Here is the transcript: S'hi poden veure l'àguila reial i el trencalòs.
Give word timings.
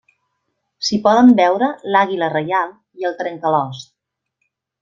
S'hi 0.87 0.97
poden 1.03 1.29
veure 1.41 1.69
l'àguila 1.97 2.31
reial 2.39 2.75
i 3.03 3.09
el 3.11 3.17
trencalòs. 3.23 3.89